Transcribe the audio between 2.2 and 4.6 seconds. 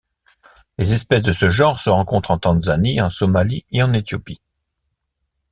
en Tanzanie, en Somalie et en Éthiopie.